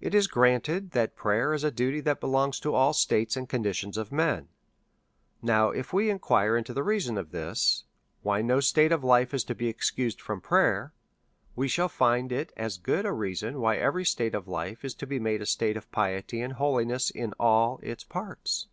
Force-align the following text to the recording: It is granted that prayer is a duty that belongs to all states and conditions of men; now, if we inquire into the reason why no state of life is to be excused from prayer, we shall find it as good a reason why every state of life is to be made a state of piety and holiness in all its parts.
It 0.00 0.14
is 0.14 0.28
granted 0.28 0.92
that 0.92 1.16
prayer 1.16 1.52
is 1.52 1.64
a 1.64 1.72
duty 1.72 1.98
that 2.02 2.20
belongs 2.20 2.60
to 2.60 2.72
all 2.76 2.92
states 2.92 3.36
and 3.36 3.48
conditions 3.48 3.98
of 3.98 4.12
men; 4.12 4.46
now, 5.42 5.70
if 5.70 5.92
we 5.92 6.08
inquire 6.08 6.56
into 6.56 6.72
the 6.72 6.84
reason 6.84 7.16
why 8.22 8.42
no 8.42 8.60
state 8.60 8.92
of 8.92 9.02
life 9.02 9.34
is 9.34 9.42
to 9.42 9.56
be 9.56 9.66
excused 9.66 10.20
from 10.20 10.40
prayer, 10.40 10.92
we 11.56 11.66
shall 11.66 11.88
find 11.88 12.30
it 12.30 12.52
as 12.56 12.78
good 12.78 13.04
a 13.04 13.12
reason 13.12 13.58
why 13.60 13.76
every 13.76 14.04
state 14.04 14.36
of 14.36 14.46
life 14.46 14.84
is 14.84 14.94
to 14.94 15.04
be 15.04 15.18
made 15.18 15.42
a 15.42 15.46
state 15.46 15.76
of 15.76 15.90
piety 15.90 16.40
and 16.42 16.52
holiness 16.52 17.10
in 17.10 17.32
all 17.40 17.80
its 17.82 18.04
parts. 18.04 18.68